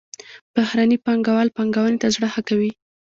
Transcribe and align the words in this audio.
بهرني 0.53 0.97
پانګوال 1.05 1.49
پانګونې 1.57 1.97
ته 2.01 2.07
زړه 2.15 2.27
ښه 2.33 2.41
کوي. 2.49 2.71